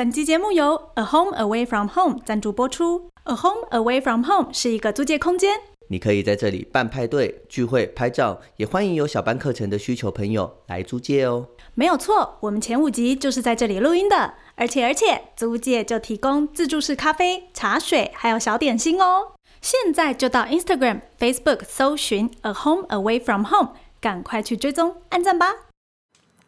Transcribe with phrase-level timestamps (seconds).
[0.00, 3.10] 本期节目由 A Home Away from Home 赞助播出。
[3.24, 11.48] A Home Away from Home 是一个租借空间，你可以在这里办派对、聚会、拍照，也欢迎有小班课程的需求朋友来租借哦。
[11.74, 14.32] 没有错，我们前五集就是在这里录音的。
[14.54, 19.32] 而且而且，租借就提供自助式咖啡、茶水，还有小点心哦。
[19.60, 25.48] 现在就到 Instagram、Facebook 搜寻 A Home Away from Home，赶快去追踪、按赞吧，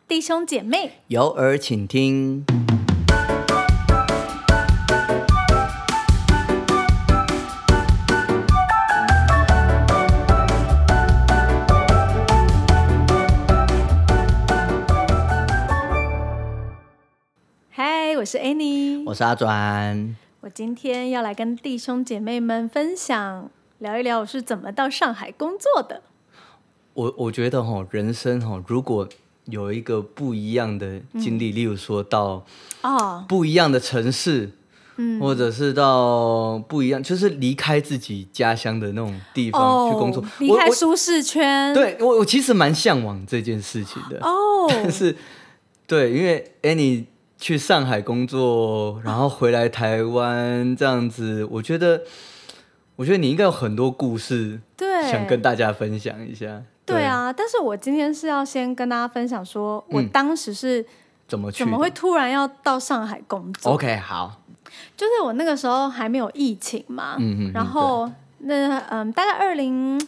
[0.09, 1.01] 弟兄姐妹。
[1.09, 2.47] 有耳请听。
[17.75, 20.15] 嗨，我是 Annie，我是阿转。
[20.43, 26.03] 我今天要来跟弟兄姐妹们分享，聊一聊我是怎么到上海工作的。
[26.93, 29.09] 我我觉得哈，人生哈，如果
[29.47, 32.45] 有一个不一样的经历，例如说到
[32.83, 34.51] 哦，不一样的城市，
[34.97, 41.73] 嗯或者是到不一样，就是离开自己家乡的那种地方去工作哦，离开舒适圈。
[41.73, 44.19] 对我我其实蛮向往这件事情的。
[44.21, 45.17] 哦，但 是，
[45.87, 47.07] 对，因为 Annie
[47.43, 52.01] 去上海工作，然后回来台湾这样子，我觉得，
[52.95, 56.63] 我觉得你应该有很多故事对，想跟大家分享一下。
[56.87, 60.09] 对，啊，但是我今天是要先跟大家分享说，我嗯。
[60.11, 60.87] 当时是
[61.27, 61.65] 怎么去？
[61.65, 64.41] 怎么会突然要到上海工作？OK 好，
[64.97, 70.01] 就是我那个时候还没有疫情嘛，嗯嗯嗯然后那嗯，大概二零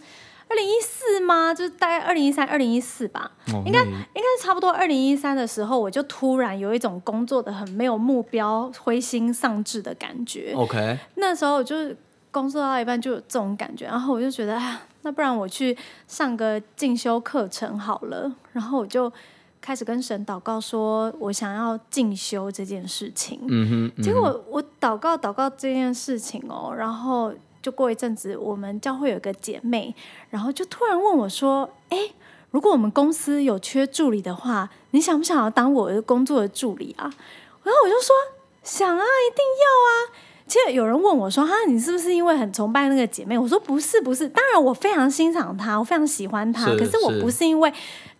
[0.55, 1.53] 二零一四吗？
[1.53, 10.53] 就是大概二零一三、二零一四吧，哦应该应该是差不多二零一三的时候，我就突然有一种工作的很没有目标、灰心丧志的感觉。
[10.55, 11.97] OK 那时候我就是
[12.31, 18.33] 工作到一半就有这种感觉，然后我就觉得，哎呀，那不然我去上个进修课程好了。
[18.53, 19.13] 然后我就
[19.61, 23.41] 开始跟神祷告，说我想要进修这件事情。
[23.49, 27.33] 嗯哼，嗯结果我祷告祷告这件事情哦，然后
[27.65, 29.95] 就过一阵子，我们教会有个姐妹，
[30.29, 32.11] 然后就突然问我说：“哎，
[32.51, 37.05] 如果我们公司有缺助理的话，你想不想要当我的工作的助理啊？”
[37.65, 38.15] 然后我就说
[38.63, 44.29] ：“想啊，一定要啊。”其实有人问我说：“哈，你是不是因为很崇拜那个姐妹？”我说：“不是，不是。
[44.29, 46.67] 当然，我非常欣赏她，我非常喜欢她。
[46.67, 47.73] 是可是我不是因为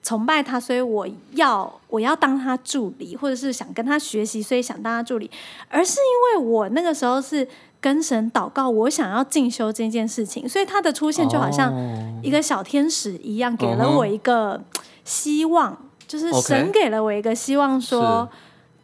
[0.03, 5.31] 崇拜她，所以我要我要当她助理，或者是想跟她学习，所以想当她助理，
[5.69, 7.47] 而是因为我那个时候是
[7.85, 14.59] 跟神祷告，我想要进修这件事情，所以他的出现就好像哦一个小天使一样，给了我一个
[15.05, 18.27] 希望，就是神给了我一个希望说。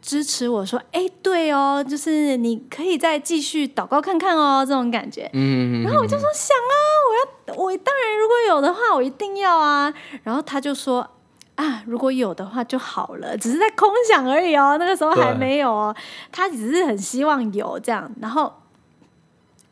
[0.03, 5.29] 支持我说，哎，对哦，就是你可以再继续祷告看看哦，这种感觉。
[5.31, 6.75] 嗯，然后我就说想啊，
[7.07, 9.93] 我要，我当然如果有的话，我一定要啊。
[10.23, 11.07] 然后他就说
[11.53, 15.95] 啊，如果有的话就好了，只是在空想而已哦，那个时候还没有哦，
[16.31, 18.11] 他只是很希望有这样。
[18.19, 18.51] 然后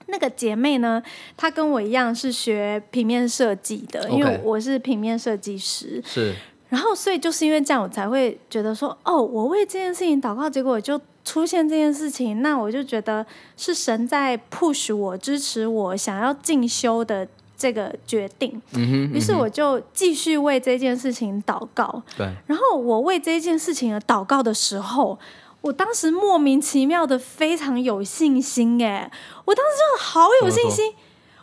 [0.09, 1.01] 那个姐妹呢，
[1.37, 6.01] 她跟我一样是学平面设计的，因为我是平面设计师。
[6.05, 6.35] 是
[6.69, 13.25] 然后，所以就是因为这样，我才会觉得说，哦，我为这件事情祷告，结果就出现这件事情，那我就觉得
[13.57, 17.27] 是神在 push 我、支持我想要进修的
[17.57, 18.61] 这个决定。
[18.73, 22.03] 嗯哼，于是我就继续为这件事情祷告。
[22.15, 25.17] 对然后我为这件事情而祷告的时候，
[25.61, 29.11] 我当时莫名其妙的非常有信心，哎，
[29.45, 30.93] 我当时真的好有信心，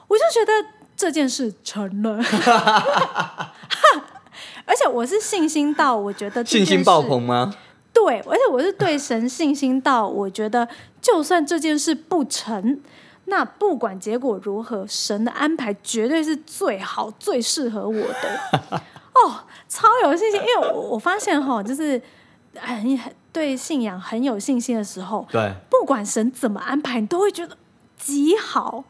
[0.08, 0.52] 我就觉得
[0.96, 2.18] 这件事成了。
[4.64, 7.54] 而且我是信心到，我觉得信心爆棚吗？
[7.92, 10.68] 对，而且我是对神信心到，我觉得
[11.00, 12.80] 就算这件事不成，
[13.26, 18.40] 那不管结果如何，神的安排绝对是最好、最适合我的。
[19.14, 22.02] 哦，超有信心，因为我我发现哈，就是
[22.56, 27.54] 很很对信仰很有信心的时候，对不管神怎么安排，你都会觉得
[27.98, 28.82] 极好。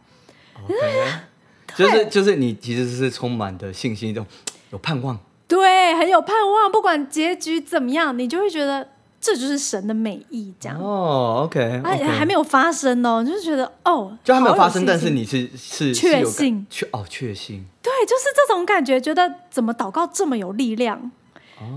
[1.75, 4.27] 就是就是你其实是充满的信心，这种
[4.71, 5.19] 有盼望。
[5.49, 8.89] 对，很有盼望，不管结局怎么样，你就会觉得
[9.21, 10.81] 这就是神的美意，这样。
[10.81, 17.65] 哦，OK，而且还没有发生哦，你就觉得哦，就还没有好发生，但是你是是是确信确哦确信。
[17.83, 21.11] 对，就是这种感觉，觉得怎么祷告这么有力量，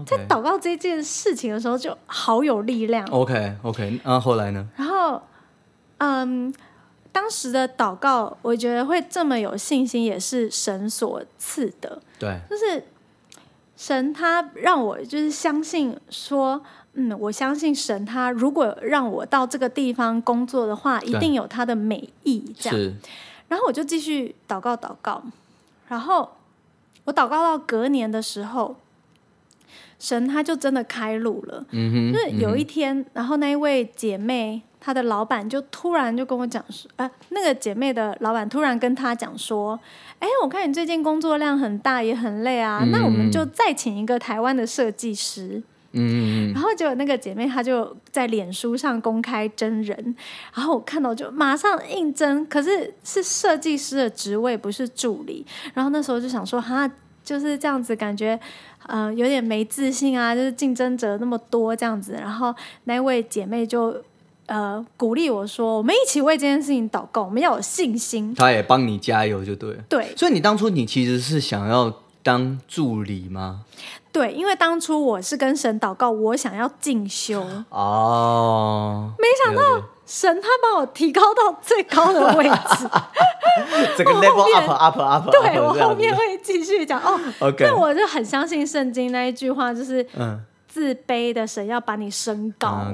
[0.05, 3.05] 在祷告这件事情的时候就好有力量。
[3.09, 4.67] OK OK，那后来呢？
[4.75, 5.21] 然后，
[5.97, 6.53] 嗯，
[7.11, 12.85] 当时的祷告，我觉得会这么有信心，也是神所赐的，对，就是
[13.77, 16.61] 神他让我就是相信说。
[16.93, 22.43] 嗯，我相信神，他如果让我到这个地方工作的话，一定有他的美意。
[22.59, 22.93] 这样，
[23.47, 25.21] 然后我就继续祷告祷告，
[25.87, 26.31] 然后
[27.03, 28.75] 我祷告到隔年的时候，
[29.99, 31.63] 神他就真的开路了。
[31.71, 39.77] 嗯哼，就是有一天，然后那一位姐妹，她的老板就突然就跟我讲说，呃，那个姐妹的老板突然跟她讲说，
[40.19, 45.61] 哎，我看你最近工作量很大，也很累啊，那我们就再请一个台湾的设计师。
[45.91, 50.15] 嗯嗯然后结果那个姐妹她就在脸书上公开真人，
[50.53, 55.43] 然后我看到就马上应征，可是是设计师的职位，不是助理。
[55.73, 56.87] 然后那时候就想说，哈，
[57.29, 58.39] 就是这样子，感觉
[58.87, 62.13] 呃有点没自信啊，就是竞争者那么多这样子。
[62.13, 62.55] 然后
[62.85, 63.95] 那位姐妹就
[64.47, 68.33] 呃鼓励我说，我们一起为这件事情祷告，我们要有信心。
[68.33, 69.83] 她也帮你加油就对了。
[69.87, 71.93] 对所以你当初你其实是想要
[72.23, 73.63] 当助理吗？
[74.11, 77.45] 对，因为当初我是跟神祷告，我想要进修。
[77.69, 79.61] 哦，没想到
[80.09, 82.89] 神他把我提高到最高的位置，
[83.95, 87.19] 这个 level 面 up up up，对我后面会继续讲哦。
[87.39, 90.41] OK，但我就很相信圣经那一句话，就是嗯。
[90.71, 92.85] 自卑的神要把你升高，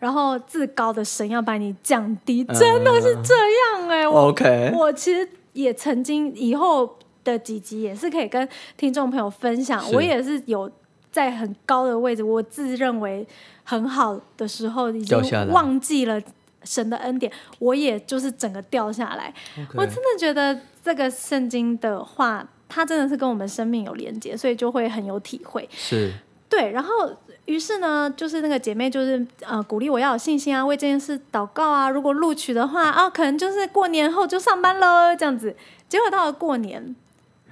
[0.00, 2.58] 然后自高的神要把你降低，嗯。
[2.58, 10.68] 真的是这样哎、我 OK，我其实也曾经以后的几集也是可以跟听众朋友分享，我也是有
[11.12, 13.24] 在很高的位置，我自认为
[13.62, 16.20] 很好的时候，已经忘记了
[16.64, 19.32] 神的恩典，我也就是整个掉下来。
[19.74, 25.68] 我真的觉得这个圣经的话，它真的是跟我们生命有连接，所以就会很有体会。
[25.72, 26.12] 是
[26.48, 27.10] 对，然后
[27.46, 31.88] 于是呢，就是那个姐妹就是呃鼓励我要有信心啊，为这件事祷告啊。
[31.88, 35.56] 如果录取的话啊，可能就是过年后就上班喽，这样子。
[35.88, 36.94] 结果到了过年，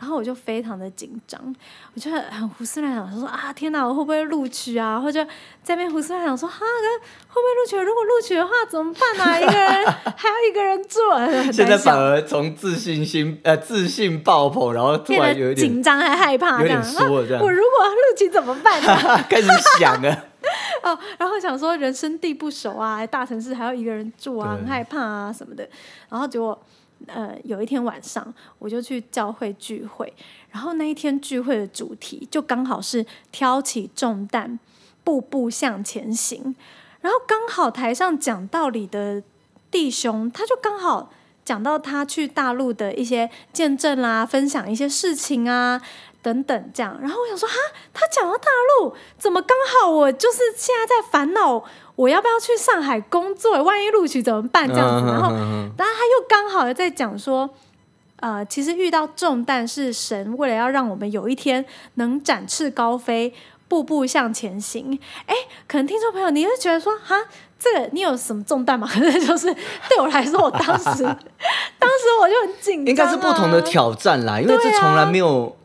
[0.00, 1.38] 然后我就非常的紧张，
[1.94, 4.98] 我就很胡思乱想，说啊天哪，我会不会录取啊？
[4.98, 5.22] 或者
[5.62, 7.76] 在那边胡思乱想说，哈，可会不会录取？
[7.76, 9.38] 如果录取的话怎么办啊？
[9.38, 9.84] 一个人
[10.16, 17.08] 还要一个人做，很现在反而从自信心呃自信爆棚，然后突然有一点紧张还害怕，有点这样。
[17.08, 19.22] 缩这样啊我如果录取怎么办呢？
[19.28, 19.48] 开始
[19.78, 20.24] 想啊，
[20.82, 25.68] 哦，然后想说人生地不熟啊，大城市还要一个人住啊，很害怕啊什么的。
[26.08, 26.58] 然后结果，
[27.06, 30.12] 呃，有一天晚上我就去教会聚会，
[30.50, 34.58] 然后那一天聚会的主题就刚好是挑起重担，
[35.02, 36.54] 步步向前行。
[37.00, 39.22] 然后刚好台上讲道理的
[39.70, 41.10] 弟兄，他就刚好
[41.44, 45.80] 讲到他去大陆的一些见证啦，分享一些事情啊。
[46.22, 47.54] 等等，这样，然后我想说，哈，
[47.94, 48.48] 他讲到大
[48.80, 51.62] 陆，怎么刚好我就是现在在烦恼，
[51.96, 53.62] 我要不要去上海工作？
[53.62, 54.68] 万一录取怎么办？
[54.68, 57.48] 这样子，然后，然后他又刚好在讲说，
[58.16, 61.64] 呃，其实遇到重担是神为了要让我们有一天
[61.94, 63.32] 能展翅高飞，
[63.66, 64.98] 步步向前行。
[65.26, 65.34] 哎，
[65.66, 67.16] 可能听众朋友你会觉得说，哈，
[67.58, 68.86] 这个你有什么重担吗？
[68.86, 69.46] 可 是就是
[69.88, 71.02] 对我来说，我当时
[71.78, 75.56] 当时我就很紧张、啊，应该是不同的挑战啦，因为这对啊从来没有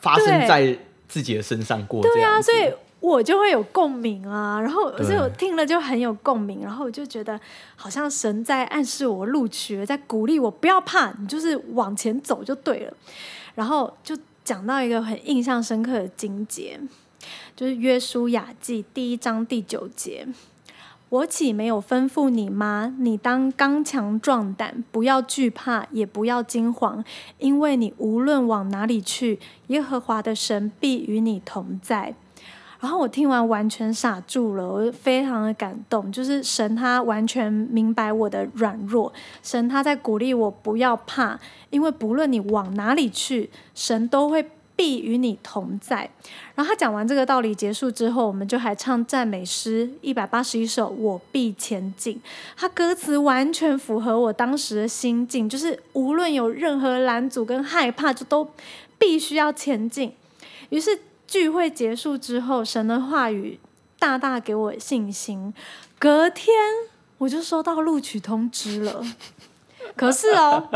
[0.00, 0.78] 发生在
[1.08, 7.38] 自己的身上过这对啊，所以我就会有共鸣啊，然后对所以我听了就很有共鸣，然后我就觉得
[7.76, 12.92] 好像神在暗示我录取了，在鼓励我不要怕，你就是往前走就对了。
[13.54, 16.78] 然后就讲到一个很印象深刻的经节，
[17.56, 20.26] 就是约书亚记第一章第九节。
[21.10, 22.94] 我岂没有吩咐你吗？
[22.98, 27.02] 你当刚强壮胆，不要惧怕，也不要惊慌，
[27.38, 32.14] 因为你无论往哪里去，耶和华的神必与你同在。
[32.80, 39.12] 然后我听完完全傻住了，我非常的感动，就是神他完全明白我的软弱，
[39.42, 44.48] 神他在鼓励我不要怕，因为不论你往哪里去，神都会
[44.78, 46.08] 必与你同在。
[46.54, 52.14] 然后他讲完这个道理结束之后，我们就还唱赞美诗一百八十一首《我必前进》，
[52.56, 58.48] 他歌词完全符合我当时的心境，就是无论有任何拦阻跟害怕，就都
[58.96, 60.14] 必须要前进。
[60.68, 63.58] 于是聚会结束之后，神的话语
[63.98, 65.52] 大大给我信心。
[65.98, 66.54] 隔天
[67.18, 69.04] 我就收到录取通知了，
[69.96, 70.68] 可是哦，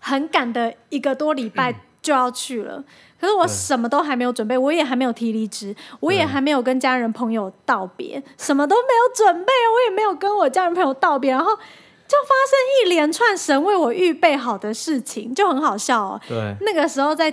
[0.00, 2.82] 很赶的一个多礼拜就要去了。
[3.20, 16.20] 可是我什么都还没有准备，我也还没有提离职，我也还没有跟家人朋友道别，什么都没有准备，我也没有跟我家人朋友道别，然后就发生一连串神为我预备好的事情，就很好笑哦。
[16.26, 17.32] 对，那个时候在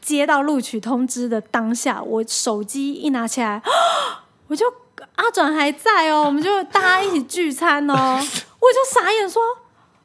[0.00, 3.60] 接到录取通知的当下，我手机一拿起来，
[4.46, 4.66] 我就
[5.16, 7.94] 阿转还在哦，我们就大家一起聚餐哦，
[8.60, 9.42] 我就傻眼说，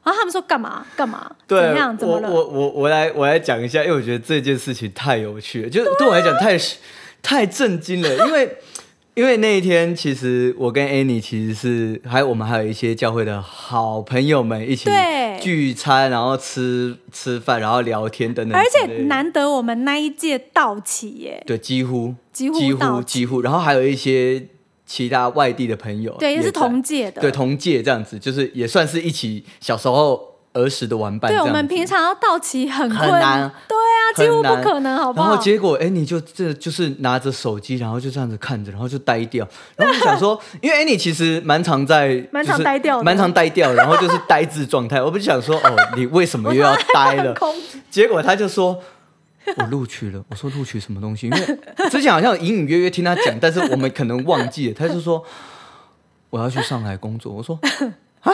[0.02, 1.30] 然后他们说干嘛干嘛？
[1.46, 1.96] 对，怎样？
[1.96, 2.30] 怎么了？
[2.30, 6.58] 我我我我来我来讲一下，因为我觉得这件事情太有趣了，就对我来讲太
[7.22, 8.56] 太震惊了，因为
[9.14, 14.88] 因 因为那一天其实我跟 Annie 其实是还有我们还有一些教会的好朋友们一起
[15.40, 24.46] 聚餐，然后吃吃饭，然后聊天等等而且难得我们那一届到齐耶，对几乎几乎几乎几乎，然后还有一些
[24.92, 30.20] 其他外地的朋友，对，也是同届的，对同届这样子，就是也算是一起小时候
[30.52, 35.28] 儿时的玩伴这对，我们平常要到齐很困，很难对啊，几乎不可能，好不好？
[35.28, 39.46] 然后结果，哎，你就这就是拿着手机，然后就这样子看着，然后就呆掉。
[39.76, 45.00] 然后我就想说， 因为 Annie 其实蛮常在，蛮常就是呆掉的蛮常呆掉，然后就是呆滞状态。
[45.00, 47.32] 我不是想说，哦，你为什么又要 呆了？
[47.34, 47.54] 空
[47.88, 48.76] 结果他就说。
[49.56, 51.26] 我录取了，我说录取什么东西？
[51.28, 51.58] 因为
[51.90, 54.74] 之前好像隐隐约约听他讲，但是我们可能忘记了。
[54.74, 55.24] 他就说
[56.30, 57.32] 我要去上海工作。
[57.32, 57.58] 我说
[58.20, 58.32] 啊，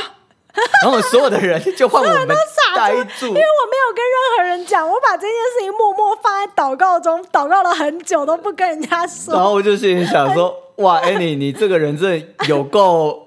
[0.82, 2.36] 然后所有的人就换我们
[2.74, 9.42] 呆住，因为我没有跟任何人讲，我把这件事情默默放在祷告中，祷告了很久都不跟人家说然。
[9.42, 13.25] 后我就心里想说，哇，Annie，你这个人真的有够，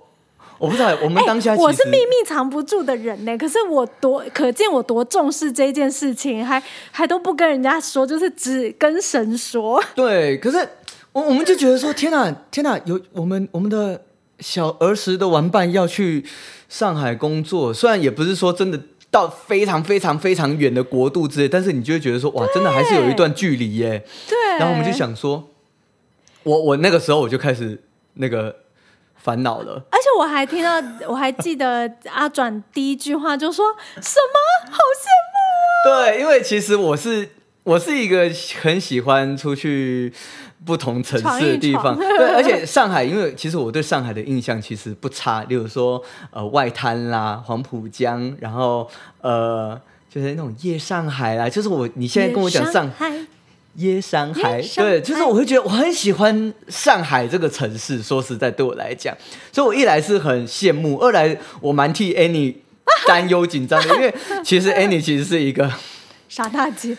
[0.60, 6.62] 我不知道，我们当下我是秘密藏不住的人呢，可是我多可见我多重视这件事情，还
[6.92, 9.82] 还都不跟人家说，就是只跟神说。
[9.96, 10.58] 对，可是
[11.14, 14.02] 我我们就觉得说，天哪，天哪，有我们我们的
[14.40, 16.26] 小儿时的玩伴要去
[16.68, 24.06] 上海工作，虽然也不是说真的到非常非常非常远的国度之类，但是你就会觉得说，哇，真的还是有一段距离耶。
[24.28, 25.50] 对，然后我们就，想说，
[26.44, 27.82] 我我那个时候我就开始
[28.16, 28.56] 那个
[29.22, 29.74] 烦恼了。
[29.92, 33.66] 而且我还听到， 我还记得阿转第一句话就说
[34.02, 36.08] 什么，好羡慕啊。
[36.08, 37.30] 对，因为其实我是
[37.64, 38.30] 我是一个
[38.62, 40.12] 很喜欢出去
[40.66, 48.90] 不同城市的地方，对，而且上海，因为其实我对上海的印象其实不差，例如说呃外滩啦、黄浦江，然后
[49.22, 52.90] 呃就是那种夜上海啦，就是我你现在跟我讲上
[53.76, 58.02] 海，夜上海，对，就是我会觉得我很喜欢上海这个城市。
[58.02, 59.16] 说实在，对我来讲，
[59.52, 62.56] 所以我一来是很羡慕，二来我蛮替 Annie
[63.08, 65.72] 担忧紧张的， 因为其实 Annie 其实是一个
[66.28, 66.98] 傻大姐，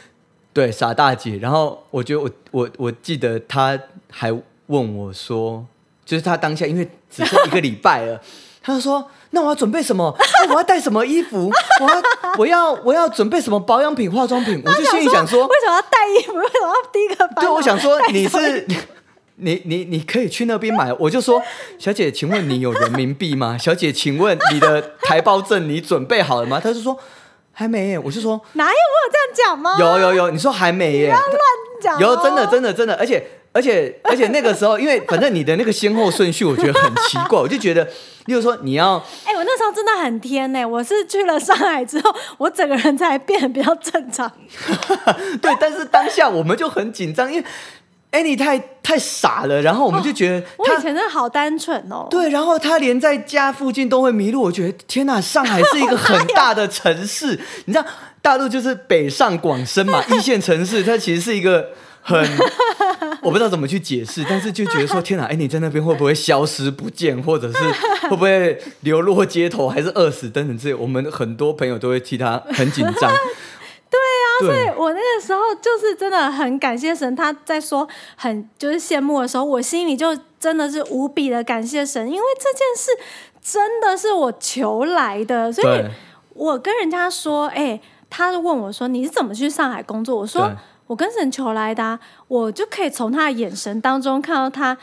[0.53, 1.39] 对傻大姐。
[1.39, 3.79] 然后我觉得我我我记得她
[4.11, 4.31] 还
[4.67, 5.67] 问我说，
[6.05, 8.21] 就是她当下因为只剩一个礼拜了，
[8.63, 9.11] 她就说。
[9.33, 10.15] 那我要准备什么？
[10.45, 11.51] 那我要带什么衣服？
[11.81, 12.03] 我要
[12.39, 14.61] 我要我要准备什么保养品、化妆品？
[14.65, 16.35] 我就心里想说，为什么要带衣服？
[16.35, 17.29] 为什么要第一个？
[17.41, 18.67] 对，我想说你是
[19.37, 20.93] 你你你可以去那边买。
[20.95, 21.41] 我就说，
[21.79, 23.57] 小姐，请问你有人民币吗？
[23.57, 26.61] 小姐，请问你的台胞证你准备好了吗？
[26.63, 26.99] 他就说
[27.53, 27.99] 还没耶。
[27.99, 29.77] 我就说哪有我有这样讲吗？
[29.79, 31.07] 有有有，你说还没耶？
[31.07, 31.41] 不要乱
[31.81, 33.25] 讲哦有真的真的真的，而且。
[33.53, 37.85] 而且而且那个时候，因为反正你的那个先后顺序，我觉得很奇怪，我就觉得，
[38.27, 38.95] 例如说你要
[39.27, 44.31] 哎、我那时候真的很天呢、我是去了上海之后，我整个人才变得比较正常。
[45.43, 47.45] 对，但是当下我们就很紧张，因为
[48.13, 52.07] Annie 太太傻了，然后我们就觉得我以前真的好单纯哦。
[52.11, 57.85] 对，然后他连在家附近都会迷路，我觉得天哪，上海是一个很大的城市， 你知道
[58.23, 61.71] 大陆就是北上广深嘛，一线城市，它其实是一个
[62.03, 62.21] 很，
[63.23, 67.59] 我不知道怎么去解释，但是就觉得说天哪，哎，你在那边会不会消失不见，或者是
[68.09, 73.13] 会不会流落街头，还是饿死等等之类，我们很多朋友都会替他很紧张。
[73.91, 82.91] 对啊，所以我那个时候就是真的很感谢神，他在说很就是羡慕的时候，我心里就真的是无比的感谢神，因为这件事
[83.43, 85.85] 真的是我求来的，所以
[86.35, 90.17] 我跟人家说，哎、他问我说你是怎么去上海工作？
[90.17, 90.57] 我说对
[90.91, 94.77] 我跟神求来的、啊，我就可以从他的眼神当中看到他。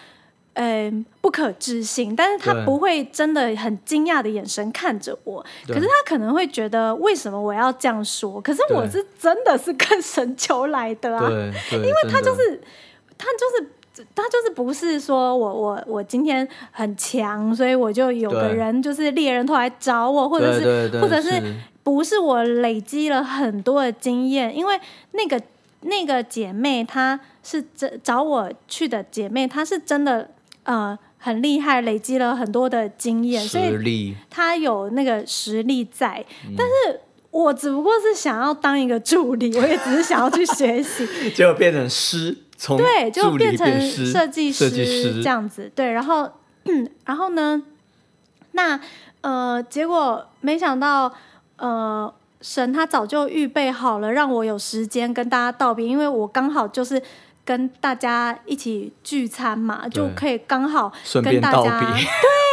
[0.60, 8.42] 嗯，不可置信，但是他不会真的很惊讶的眼神看着我，可是他可能会觉得为什么我要这样说？
[8.42, 11.30] 可是我是真的是跟神求来的啊，
[11.72, 12.60] 因为他就是
[13.20, 21.54] 他就是他就是不是说我我我今天很强，所以我就有个人就是猎人头来找我，或者是或者是是。
[21.84, 24.78] 不是我累积了很多的经验，因为
[25.12, 25.42] 那个
[25.82, 30.32] 那个姐妹她是真找我去的姐妹，她是真的
[30.64, 36.54] 呃很厉害，累积了很多的经验，所以，她有那个实力在，嗯。
[36.58, 37.02] 但是。
[37.30, 41.06] 我只不过是想要当一个助理，我也只是想要去学习，
[41.36, 45.22] 结果变成师，从对，就变成诗设计设计师师。
[45.22, 46.28] 这样子，对，然后，
[46.64, 47.62] 嗯，然后呢，
[48.54, 48.80] 那
[49.22, 51.14] 呃，结果没想到，
[51.58, 57.02] 呃，神他早就预备好了，让我有时间跟大家道别，因为我刚好就是
[57.48, 61.88] 跟大家一起聚餐嘛，就可以刚好顺跟大家别。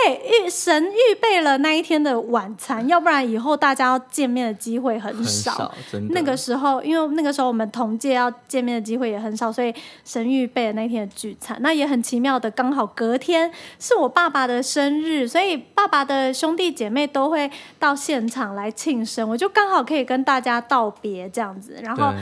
[0.07, 5.75] 对预神预备了那一天的晚餐，要不然以后大家要见面的机会很很少。
[6.11, 9.75] 那个时候，因为那个时候我们同届要见面的机会也很少，所以
[10.05, 11.57] 神预备了那天的聚餐。
[11.61, 21.81] 那也很奇妙的，刚好隔天是我爸爸的生日，所以爸爸的兄弟姐妹都会到现场来庆生，我就刚好可以跟大家道别这样子。
[21.83, 22.13] 然后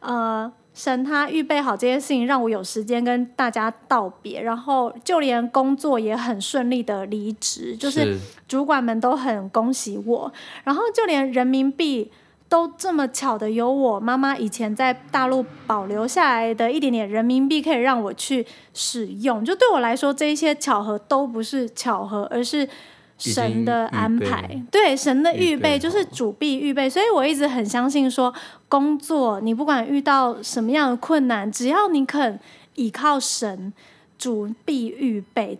[0.00, 8.18] 呃，神他预备好这些事情，让我有时间跟大家道别，然后就连工作也很顺利的离职，就是
[8.48, 10.32] 主管们都很恭喜我，
[10.64, 12.10] 然后就连人民币
[12.48, 22.66] 都这么巧的有我妈妈以前在大陆保留下来的一点点人民币可以让我去使用，就对我来说，这一些巧合都不是巧合，而是。
[23.20, 28.32] 神的安排，对神的预备就是主必预备，所以我一直很相信说，
[28.68, 32.40] 工作你不管遇到什么样的困难，只要你肯
[32.76, 33.72] 倚靠神，
[34.18, 35.58] 主必预备。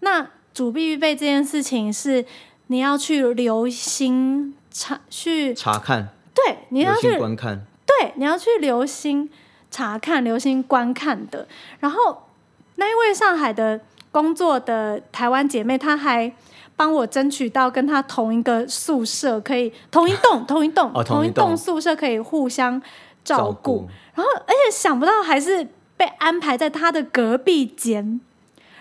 [0.00, 2.24] 那主必预备这件事情是
[2.66, 9.30] 你要去留心查去查看，对，你要去观看，对，你要去留心
[9.70, 11.48] 查看、留心观看的。
[11.80, 12.28] 然后
[12.76, 16.32] 那一位上海的工作的台湾姐妹，她还
[16.78, 22.80] 帮我争取到跟他同一个宿舍，可以 同一栋、同一栋、哦同一栋栋宿舍可以互相
[23.24, 23.88] 照照顾。
[24.14, 25.66] 然后，而且想不到还是
[25.96, 28.20] 被安排在他的隔壁间。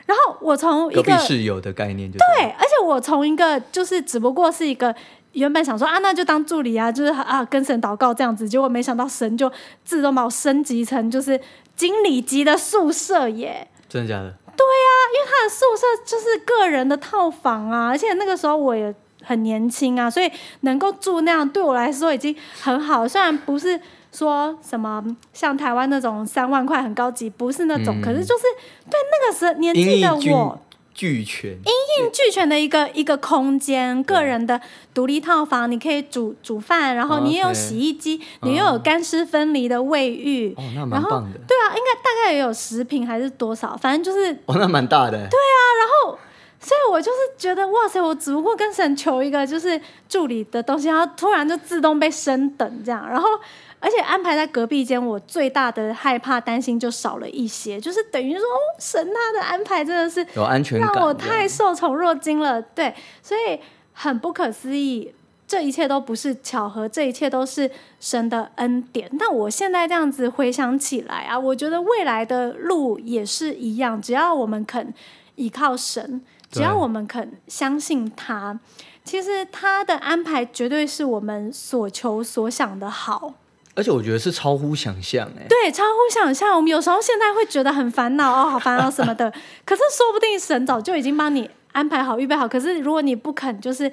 [0.06, 4.94] 然后我从一隔壁个室友的概念就对，而且我从一个就是只不过是一个
[5.32, 9.51] 原本想说啊，那就当助理啊，就是啊跟神祷告这样子，结果没想到神就
[9.84, 11.42] 自动把我升级成就是
[11.75, 13.68] 经理级的宿舍耶。
[13.89, 14.34] 真的假的？
[14.65, 23.07] 他的宿舍就是个人的套房啊，而且那个时候我也很年轻啊，所以能够住那样对我来说已经很好。
[23.07, 23.79] 虽然不是
[24.11, 28.43] 说什么像台湾那种三万块很高级，不是那种，嗯可是就是
[28.89, 30.59] 对那个时候年纪的我。
[30.98, 34.60] 俱全，应俱全的一个一个空间，个人的
[34.96, 46.18] 独立套房，你可以煮煮饭，然后你也有洗衣机，你又有干湿分离的卫浴，哦，那蛮棒的，对啊，应该大概也有十平还是多少，反正就是，哦，那蛮大的，对啊，然后，
[46.60, 53.30] 所以我就是觉得哇塞，我只不过跟神求一个就是助理的东西，然后突然就自动被升等这样，然后。
[53.79, 62.62] 而且安排在隔壁间，我最大的害怕、担心就少了一些，就是等于说，哦，神他的安排真的是有安全感，让我太受宠若惊了。
[62.62, 63.60] 对，所以
[63.93, 65.13] 很不可思议，
[65.48, 67.69] 这一切都不是巧合，这一切都是
[68.00, 69.07] 神的恩典。
[69.13, 74.92] 那我现在这样子回想起来啊，我觉得未来的路也是一样，只要我们肯
[75.35, 78.59] 依靠神，只要我们肯相信他，
[79.03, 83.35] 其实他的安排绝对是我们所求所想的好。
[83.77, 86.55] 而且我觉得是超乎想象，哎，对，超乎想象。
[86.55, 89.31] 我们有时候现在会觉得很烦恼哦，好烦恼什么的。
[89.63, 92.48] 可是说不定神早就已经帮你安排好、预备好。
[92.48, 93.92] 可是如果你不肯，就是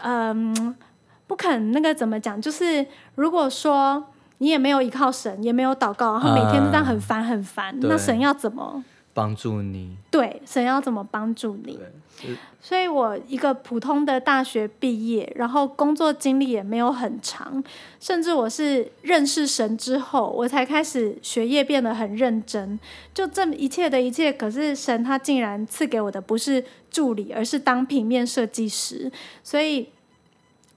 [0.00, 0.76] 嗯，
[1.26, 2.40] 不肯那个怎么讲？
[2.40, 4.04] 就是如果说
[4.38, 8.84] 你也没有依靠神，也没有祷告，然后每天都这样很烦很烦，对那神要怎么？
[9.12, 11.78] 帮助你，对，神要怎么帮助你？
[12.20, 17.62] 对，所以我一个普通的大学毕业，然后工作经历也没有很长，
[17.98, 22.78] 甚至我是认识神之后，我才开始学业变得很认真。
[23.12, 29.10] 就这么一切的一切，可是神他竟然赐给我的不是助理，而是当平面设计师，
[29.42, 29.88] 所以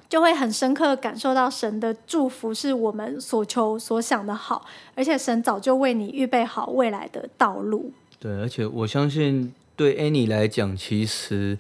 [0.10, 4.66] 就会很深刻地感受到神的祝福是我们所求所想的好，
[4.96, 7.92] 而且神早就为你预备好未来的道路。
[8.24, 11.58] 对，而且我相信对 Annie 来讲，其实，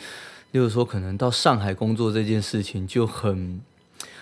[0.52, 3.60] 例如说可能到上海工作这件事情就很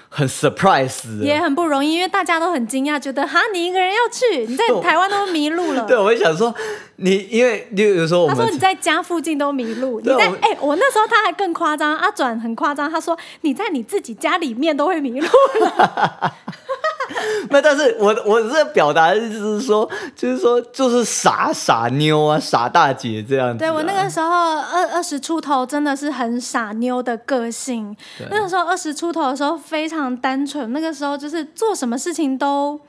[0.10, 5.86] 很 surprise 也很不容易，因为大家都很惊讶，觉得哈你一个人要去，你在台湾都迷路了。
[5.88, 6.52] 对，我会想说，
[6.96, 15.28] 你因为例如说他说你在家附近都迷路，你在哎、我那时候他还更夸张，阿转很夸张，他说你在你自己家里面都会迷路。
[17.50, 23.68] 那但是我我这表达的意思是说，就是说就是傻傻妞啊，傻大姐这样子、啊。
[23.68, 27.96] 对我那个时候二二十出头，真的是很傻妞的个性。
[28.30, 32.80] 那个时候二十出头的时候非常单纯，那个时候就是做什么事情都。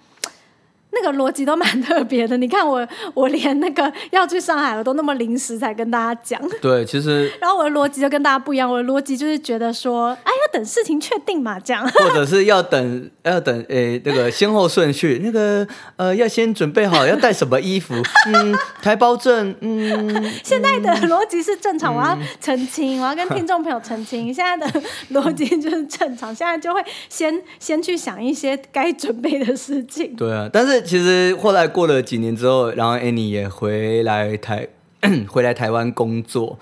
[0.92, 6.40] 那个逻辑都蛮特别的，你看我， 我连那个要去上海，我都那么临时才跟大家讲。
[6.60, 11.86] 对，其实 然后我的逻辑就跟大家不一样，我的逻辑就是觉得说，哎要，等事情确定嘛，这样。
[11.88, 17.94] 或者是要等要等诶、那个先后顺序，那个呃要先准备好要带什么衣服，
[18.32, 30.14] 嗯，台胞证，嗯，现在的逻辑是正常，我要澄清，我要跟听众朋友澄清，现在的逻辑就是正常，现在就会先先去想一些该准备的事情。
[30.16, 30.50] 对啊。
[30.52, 34.68] 但是其实后来过了几年之后，然后 Annie 也回来台
[35.28, 36.58] 回来台湾工作，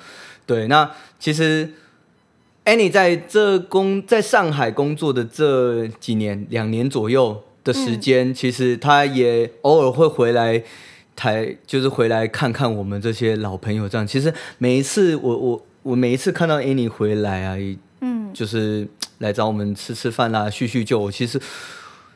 [0.47, 1.71] 对，那其实。
[2.67, 10.63] Annie 在这工在上海工作的这几年，两年左右的时间，其实她也偶尔会回来
[11.17, 13.89] 台，就是回来看看我们这些老朋友。
[13.89, 17.57] 这样，其实每一次我我我每一次看到 Annie 回来啊，
[18.03, 18.87] 嗯，就是
[19.19, 21.11] 来找我们吃吃饭啦、叙叙旧。
[21.11, 21.41] 其实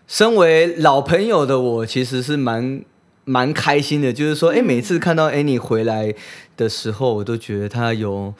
[0.06, 2.82] 身为老朋友的我，其实是蛮
[3.24, 4.12] 蛮开心的。
[4.12, 6.14] 就是说，哎、每次看到 Annie 回来
[6.56, 8.34] 的时候，我都觉得她有。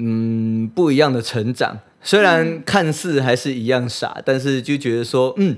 [0.00, 5.56] 嗯，不一样的成长，虽然看似还是一样傻，但是就觉得说，嗯，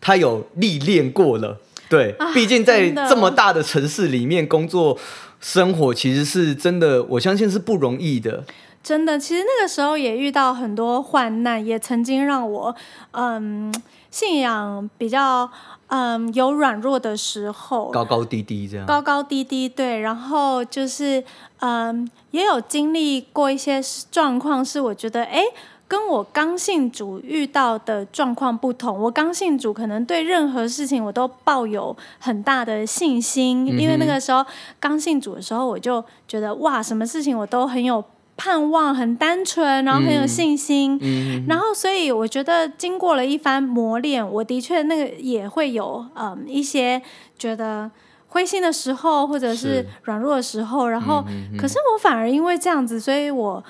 [0.00, 1.60] 她有历练过了。
[1.90, 4.98] 对，啊毕竟在这么大的城市里面工作
[5.42, 8.44] 生活，其实是真的，我相信是不容易的。
[8.86, 12.72] 真的，其实那个时候也遇到很多患难，也曾经让我
[13.10, 13.74] 嗯
[14.12, 15.50] 信仰比较
[15.88, 18.86] 嗯有软弱的时候，高高低低这样。
[18.86, 21.24] 高高低低，对，然后就是
[21.58, 25.42] 嗯也有经历过一些状况，是我觉得哎。
[25.88, 34.44] 跟我刚信主遇到的状况不同，我刚信主可能对任何事情我都抱有很大的信心，因为那个时候
[34.80, 38.04] 刚信主的时候，我就觉得哇，什么事情我都很有
[38.36, 40.98] 盼望，很单纯，然后很有信心。
[41.00, 47.00] 嗯，然后，所以我觉得经过了一番磨练，我的确那个也会有嗯一些
[47.38, 47.90] 觉得
[48.28, 50.88] 灰心的时候，或者是是软弱的时候。
[50.88, 53.64] 然后，嗯可是我反而因为这样子，所以我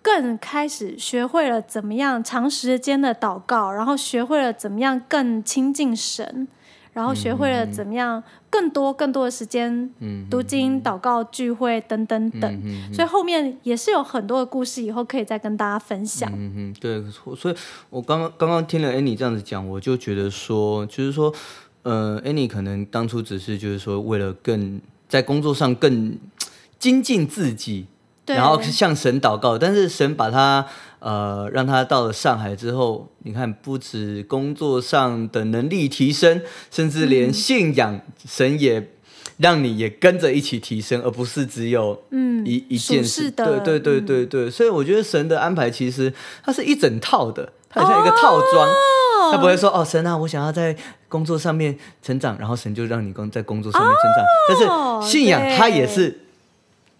[0.00, 6.46] 更开始学会了怎么样长时间的祷告，然后学会了怎么样更亲近神，
[6.92, 12.60] 然后学会了怎么样更多更多的时间嗯读经、祷告、聚会等等等。
[12.64, 16.30] 嗯所以后面也是有很多的故事，以后可以再跟大家分享。
[16.34, 17.54] 嗯嗯，对，所所以
[17.88, 21.32] 我刚刚刚刚听了 Annie 这样子讲，我就觉得说，就是说，
[21.82, 26.18] 呃，Annie 可能当初只是就是说为了更在工作上更
[26.78, 27.86] 精进自己，
[28.26, 30.66] 对，然后向神祷告，但是神把他
[31.02, 38.90] 呃让他到了上海之后，你看不止工作上的能力提升，甚至连信仰、神也
[39.38, 43.30] 让你也跟着一起提升，而不是只有嗯一一件事。
[43.30, 46.12] 的对对对嗯对对，所以我觉得神的安排其实
[46.44, 48.68] 它是一整套的，它很像一个套装。
[49.30, 50.76] 他不会说哦，神啊，我想要在
[51.08, 54.24] 工作上面成长，然后神就让你工在工作上面成长。
[54.24, 56.20] 哦但是信仰它也是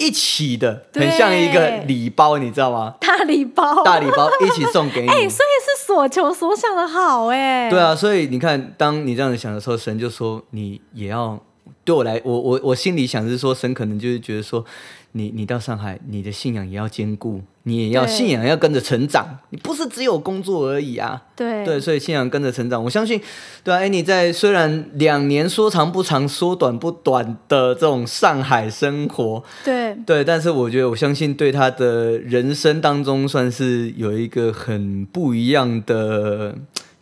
[0.02, 2.96] 一起的，很像一个礼包，你知道吗？
[3.00, 5.06] 大礼包，大礼包一起送给你。
[5.10, 11.40] 哎、所以是所求所想的好哎、对，啊，所以你看，当你这样子想的时候，神就说你也要
[11.84, 14.64] 对我来，我我我心里想是说，神可能就是觉得说，
[15.12, 21.22] 你你到上海，你的信仰也要兼顾，你也要信仰要跟着成长，你不是只有工作而已啊。
[21.36, 21.64] 对。
[21.64, 23.20] 对，所以信仰跟着成长，我相信，
[23.62, 29.94] 对啊，哎，你在虽然两年说长不长，说短不短的这种上海生活，对。
[30.04, 36.56] 对，但是我觉得我相信对他的人生当中算是有一个很不一样的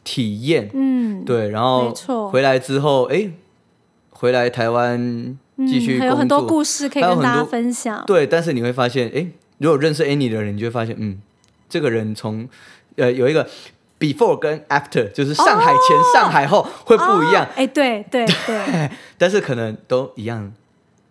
[0.05, 1.90] 体验，嗯，对，然后
[2.31, 3.31] 回来之后，哎，
[4.11, 8.05] 回来台湾继续嗯，还有工很多作，故事可以跟大家分享。
[8.07, 9.27] 对，但是你会发现，哎，
[9.61, 11.20] 如果认识 Annie 的人，你就会发现，嗯，
[11.68, 12.49] 这个人从
[12.96, 13.46] 呃有一个
[13.99, 20.51] before 跟 after，就是上海前、上海后会不一样，哦哎、对对对， 但是可能都一样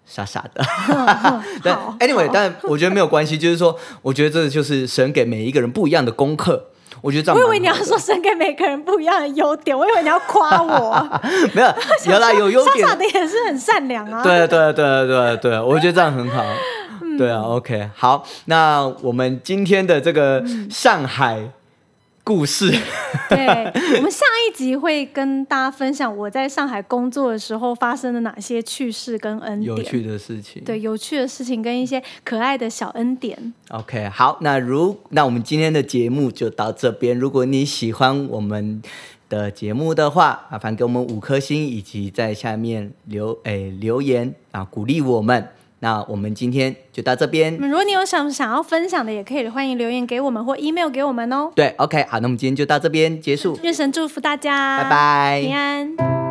[0.06, 0.64] 傻傻的。
[0.90, 6.70] 嗯 但 anyway，但我觉得没有关系，就是说，我觉得这就是神给每一个人不一样的功课。
[7.02, 7.40] 我觉得这样。
[7.40, 11.22] 我以为你要说神给每个人不一样的优点，我以为你要夸我，
[11.54, 11.74] 没有，
[12.08, 12.90] 原来，有优点傻。
[12.90, 14.22] 傻的也是很善良啊。
[14.22, 16.44] 对对对对对，我觉得这样很好。
[17.02, 21.52] 嗯对啊，OK，好，那我们今天的这个上海
[22.24, 22.72] 故事，
[23.28, 23.46] 对，
[23.98, 30.64] 我们下一集会跟大家分享我在上海工作的时候发生的哪些趣事跟恩典，有趣的事情。
[30.64, 33.54] 对有趣的事情跟一些可爱的小恩典。
[33.70, 37.18] OK，好，那如那我们今天的节目就到这边。
[37.18, 38.80] 如果你喜欢我们
[39.28, 45.50] 的节目的话，麻烦给我们五颗星，以及在下面留诶留言啊，鼓励我们。
[45.82, 47.56] 那我们今天就到这边。
[47.60, 51.52] 嗯如果你有想想要分享的，也可以欢迎留言给我们或 email 给我们哦。
[51.56, 56.29] 对，OK，好，那我们今天就到这边结束，愿神祝福大家，拜拜平安。